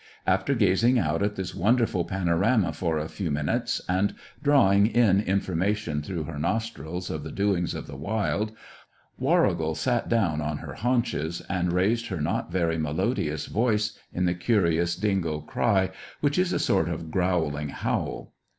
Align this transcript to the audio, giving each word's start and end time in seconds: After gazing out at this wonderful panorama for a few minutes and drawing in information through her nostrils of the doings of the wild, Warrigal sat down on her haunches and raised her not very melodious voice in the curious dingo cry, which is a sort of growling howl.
After 0.25 0.55
gazing 0.55 0.97
out 0.97 1.21
at 1.21 1.35
this 1.35 1.53
wonderful 1.53 2.05
panorama 2.05 2.73
for 2.73 2.97
a 2.97 3.07
few 3.07 3.29
minutes 3.29 3.81
and 3.87 4.15
drawing 4.41 4.87
in 4.87 5.21
information 5.21 6.01
through 6.01 6.23
her 6.23 6.39
nostrils 6.39 7.11
of 7.11 7.21
the 7.23 7.31
doings 7.31 7.75
of 7.75 7.85
the 7.85 7.95
wild, 7.95 8.51
Warrigal 9.19 9.75
sat 9.75 10.09
down 10.09 10.41
on 10.41 10.57
her 10.57 10.73
haunches 10.73 11.41
and 11.47 11.71
raised 11.71 12.07
her 12.07 12.19
not 12.19 12.51
very 12.51 12.79
melodious 12.79 13.45
voice 13.45 13.95
in 14.11 14.25
the 14.25 14.33
curious 14.33 14.95
dingo 14.95 15.39
cry, 15.41 15.91
which 16.19 16.39
is 16.39 16.51
a 16.51 16.57
sort 16.57 16.89
of 16.89 17.11
growling 17.11 17.69
howl. 17.69 18.33